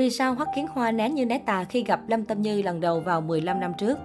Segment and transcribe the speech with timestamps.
[0.00, 2.80] Vì sao Hoắc Kiến Hoa né như né tà khi gặp Lâm Tâm Như lần
[2.80, 3.98] đầu vào 15 năm trước?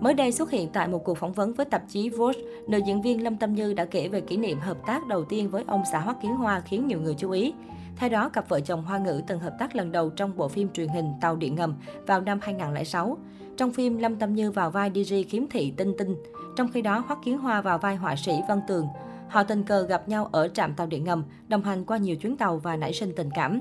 [0.00, 3.02] Mới đây xuất hiện tại một cuộc phỏng vấn với tạp chí Vogue, nữ diễn
[3.02, 5.82] viên Lâm Tâm Như đã kể về kỷ niệm hợp tác đầu tiên với ông
[5.92, 7.54] xã Hoắc Kiến Hoa khiến nhiều người chú ý.
[7.96, 10.68] Theo đó, cặp vợ chồng Hoa ngữ từng hợp tác lần đầu trong bộ phim
[10.72, 11.74] truyền hình Tàu Điện Ngầm
[12.06, 13.18] vào năm 2006.
[13.56, 16.16] Trong phim, Lâm Tâm Như vào vai DJ Kiếm thị Tinh Tinh.
[16.56, 18.86] Trong khi đó, Hoắc Kiến Hoa vào vai họa sĩ Văn Tường.
[19.28, 22.36] Họ tình cờ gặp nhau ở trạm tàu điện ngầm, đồng hành qua nhiều chuyến
[22.36, 23.60] tàu và nảy sinh tình cảm.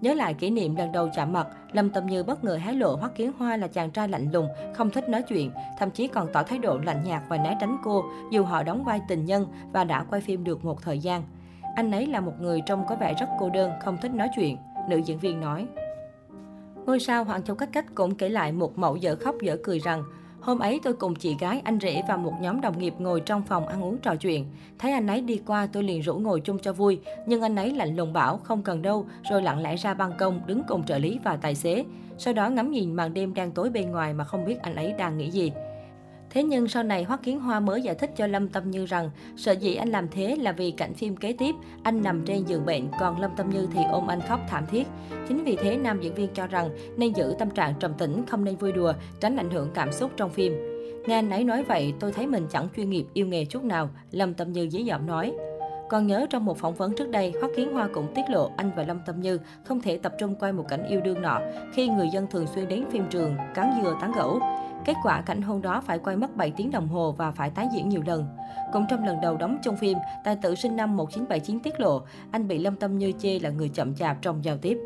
[0.00, 2.96] Nhớ lại kỷ niệm lần đầu chạm mặt, Lâm Tâm Như bất ngờ hé lộ
[2.96, 6.28] Hoắc Kiến Hoa là chàng trai lạnh lùng, không thích nói chuyện, thậm chí còn
[6.32, 9.46] tỏ thái độ lạnh nhạt và né tránh cô, dù họ đóng vai tình nhân
[9.72, 11.22] và đã quay phim được một thời gian.
[11.76, 14.56] Anh ấy là một người trông có vẻ rất cô đơn, không thích nói chuyện,
[14.88, 15.66] nữ diễn viên nói.
[16.86, 19.78] Ngôi sao Hoàng Châu Cách Cách cũng kể lại một mẫu dở khóc dở cười
[19.78, 20.02] rằng
[20.40, 23.42] Hôm ấy tôi cùng chị gái, anh rể và một nhóm đồng nghiệp ngồi trong
[23.42, 24.46] phòng ăn uống trò chuyện.
[24.78, 27.00] Thấy anh ấy đi qua tôi liền rủ ngồi chung cho vui.
[27.26, 30.40] Nhưng anh ấy lạnh lùng bảo không cần đâu, rồi lặng lẽ ra ban công
[30.46, 31.84] đứng cùng trợ lý và tài xế.
[32.18, 34.94] Sau đó ngắm nhìn màn đêm đang tối bên ngoài mà không biết anh ấy
[34.98, 35.52] đang nghĩ gì.
[36.30, 39.10] Thế nhưng sau này Hoắc Kiến Hoa mới giải thích cho Lâm Tâm Như rằng
[39.36, 42.66] sợ dĩ anh làm thế là vì cảnh phim kế tiếp anh nằm trên giường
[42.66, 44.86] bệnh còn Lâm Tâm Như thì ôm anh khóc thảm thiết.
[45.28, 48.44] Chính vì thế nam diễn viên cho rằng nên giữ tâm trạng trầm tĩnh, không
[48.44, 50.52] nên vui đùa, tránh ảnh hưởng cảm xúc trong phim.
[51.06, 53.90] Nghe anh ấy nói vậy, tôi thấy mình chẳng chuyên nghiệp yêu nghề chút nào,
[54.10, 55.32] Lâm Tâm Như dí dỏm nói.
[55.90, 58.70] Còn nhớ trong một phỏng vấn trước đây, Hoắc Kiến Hoa cũng tiết lộ anh
[58.76, 61.40] và Lâm Tâm Như không thể tập trung quay một cảnh yêu đương nọ
[61.72, 64.40] khi người dân thường xuyên đến phim trường cắn dừa tán gẫu.
[64.84, 67.68] Kết quả cảnh hôn đó phải quay mất 7 tiếng đồng hồ và phải tái
[67.74, 68.26] diễn nhiều lần.
[68.72, 72.48] Cũng trong lần đầu đóng trong phim, tài tử sinh năm 1979 tiết lộ, anh
[72.48, 74.78] bị Lâm Tâm Như chê là người chậm chạp trong giao tiếp.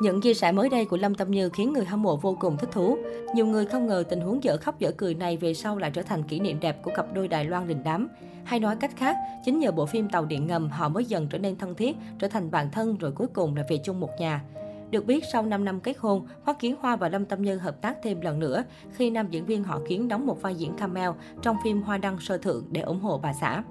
[0.00, 2.56] Những chia sẻ mới đây của Lâm Tâm Như khiến người hâm mộ vô cùng
[2.56, 2.98] thích thú.
[3.34, 6.02] Nhiều người không ngờ tình huống dở khóc dở cười này về sau lại trở
[6.02, 8.08] thành kỷ niệm đẹp của cặp đôi Đài Loan đình đám.
[8.44, 11.38] Hay nói cách khác, chính nhờ bộ phim Tàu Điện Ngầm họ mới dần trở
[11.38, 14.42] nên thân thiết, trở thành bạn thân rồi cuối cùng là về chung một nhà.
[14.90, 17.82] Được biết, sau 5 năm kết hôn, Hoắc Kiến Hoa và Lâm Tâm Như hợp
[17.82, 21.16] tác thêm lần nữa khi nam diễn viên họ Kiến đóng một vai diễn cameo
[21.42, 23.62] trong phim Hoa Đăng Sơ Thượng để ủng hộ bà xã.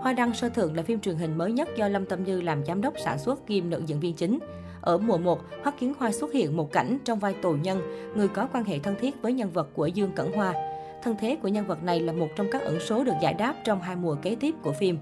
[0.00, 2.64] Hoa Đăng Sơ Thượng là phim truyền hình mới nhất do Lâm Tâm Như làm
[2.64, 4.38] giám đốc sản xuất kiêm nữ diễn viên chính.
[4.82, 7.82] Ở mùa 1, Hoắc Kiến Hoa xuất hiện một cảnh trong vai tù nhân,
[8.16, 10.54] người có quan hệ thân thiết với nhân vật của Dương Cẩn Hoa.
[11.02, 13.54] Thân thế của nhân vật này là một trong các ẩn số được giải đáp
[13.64, 14.98] trong hai mùa kế tiếp của phim.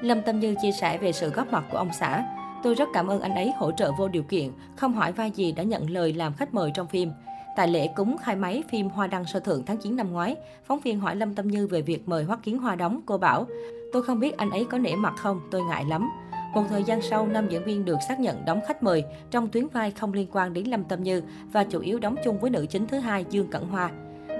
[0.00, 2.24] Lâm Tâm Như chia sẻ về sự góp mặt của ông xã.
[2.62, 5.52] Tôi rất cảm ơn anh ấy hỗ trợ vô điều kiện, không hỏi vai gì
[5.52, 7.10] đã nhận lời làm khách mời trong phim.
[7.56, 10.80] Tại lễ cúng khai máy phim Hoa Đăng Sơ Thượng tháng 9 năm ngoái, phóng
[10.80, 13.00] viên hỏi Lâm Tâm Như về việc mời Hoắc Kiến Hoa đóng.
[13.06, 13.46] Cô bảo,
[13.92, 16.10] tôi không biết anh ấy có nể mặt không, tôi ngại lắm.
[16.56, 19.68] Một thời gian sau, nam diễn viên được xác nhận đóng khách mời trong tuyến
[19.68, 21.22] vai không liên quan đến Lâm Tâm Như
[21.52, 23.90] và chủ yếu đóng chung với nữ chính thứ hai Dương Cẩn Hoa.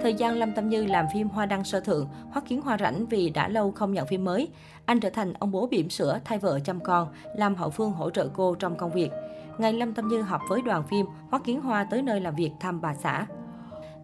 [0.03, 3.07] Thời gian Lâm Tâm Như làm phim Hoa Đăng Sơ Thượng, Hoắc Kiến Hoa rảnh
[3.07, 4.49] vì đã lâu không nhận phim mới.
[4.85, 8.11] Anh trở thành ông bố bỉm sữa thay vợ chăm con, làm hậu phương hỗ
[8.11, 9.11] trợ cô trong công việc.
[9.59, 12.51] Ngày Lâm Tâm Như họp với đoàn phim, Hoắc Kiến Hoa tới nơi làm việc
[12.61, 13.27] thăm bà xã.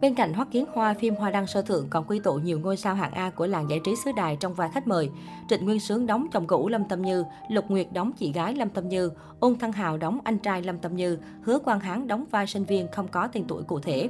[0.03, 2.77] Bên cạnh Hoắc Kiến Hoa, phim Hoa Đăng Sơ Thượng còn quy tụ nhiều ngôi
[2.77, 5.11] sao hạng A của làng giải trí xứ đài trong vai khách mời.
[5.49, 8.69] Trịnh Nguyên Sướng đóng chồng cũ Lâm Tâm Như, Lục Nguyệt đóng chị gái Lâm
[8.69, 9.11] Tâm Như,
[9.41, 12.65] Ôn Thăng Hào đóng anh trai Lâm Tâm Như, Hứa Quang Hán đóng vai sinh
[12.65, 14.09] viên không có tên tuổi cụ thể.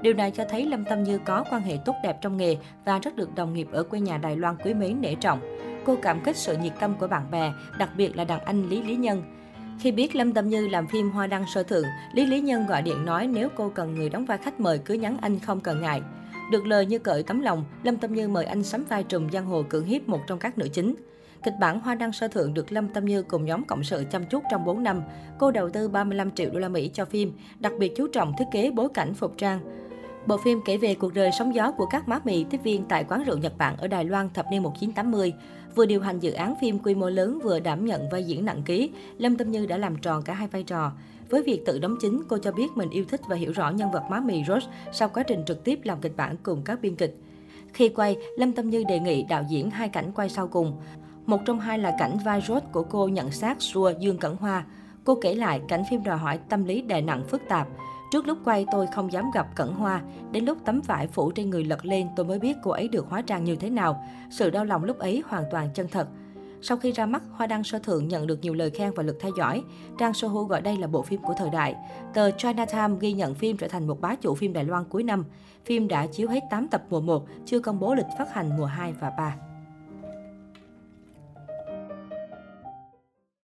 [0.00, 2.98] Điều này cho thấy Lâm Tâm Như có quan hệ tốt đẹp trong nghề và
[2.98, 5.40] rất được đồng nghiệp ở quê nhà Đài Loan quý mến nể trọng.
[5.86, 8.82] Cô cảm kích sự nhiệt tâm của bạn bè, đặc biệt là đàn anh Lý
[8.82, 9.37] Lý Nhân.
[9.80, 12.82] Khi biết Lâm Tâm Như làm phim Hoa Đăng Sơ Thượng, Lý Lý Nhân gọi
[12.82, 15.80] điện nói nếu cô cần người đóng vai khách mời cứ nhắn anh không cần
[15.80, 16.02] ngại.
[16.50, 19.46] Được lời như cởi tấm lòng, Lâm Tâm Như mời anh sắm vai trùm giang
[19.46, 20.94] hồ cưỡng hiếp một trong các nữ chính.
[21.44, 24.24] Kịch bản Hoa Đăng Sơ Thượng được Lâm Tâm Như cùng nhóm cộng sự chăm
[24.24, 25.02] chút trong 4 năm.
[25.38, 28.44] Cô đầu tư 35 triệu đô la Mỹ cho phim, đặc biệt chú trọng thiết
[28.52, 29.60] kế bối cảnh phục trang.
[30.28, 33.04] Bộ phim kể về cuộc đời sóng gió của các má mì tiếp viên tại
[33.08, 35.32] quán rượu Nhật Bản ở Đài Loan thập niên 1980.
[35.74, 38.62] Vừa điều hành dự án phim quy mô lớn vừa đảm nhận vai diễn nặng
[38.62, 40.92] ký, Lâm Tâm Như đã làm tròn cả hai vai trò.
[41.30, 43.90] Với việc tự đóng chính, cô cho biết mình yêu thích và hiểu rõ nhân
[43.90, 46.96] vật má mì Rose sau quá trình trực tiếp làm kịch bản cùng các biên
[46.96, 47.16] kịch.
[47.72, 50.76] Khi quay, Lâm Tâm Như đề nghị đạo diễn hai cảnh quay sau cùng.
[51.26, 54.64] Một trong hai là cảnh vai Rose của cô nhận xác xua Dương Cẩn Hoa.
[55.04, 57.68] Cô kể lại cảnh phim đòi hỏi tâm lý đè nặng phức tạp.
[58.10, 60.02] Trước lúc quay tôi không dám gặp Cẩn Hoa.
[60.32, 63.06] Đến lúc tấm vải phủ trên người lật lên tôi mới biết cô ấy được
[63.08, 64.04] hóa trang như thế nào.
[64.30, 66.08] Sự đau lòng lúc ấy hoàn toàn chân thật.
[66.62, 69.16] Sau khi ra mắt, Hoa Đăng Sơ Thượng nhận được nhiều lời khen và lượt
[69.20, 69.62] theo dõi.
[69.98, 71.74] Trang Sohu gọi đây là bộ phim của thời đại.
[72.14, 75.02] Tờ China Times ghi nhận phim trở thành một bá chủ phim Đài Loan cuối
[75.02, 75.24] năm.
[75.64, 78.64] Phim đã chiếu hết 8 tập mùa 1, chưa công bố lịch phát hành mùa
[78.64, 79.36] 2 và 3.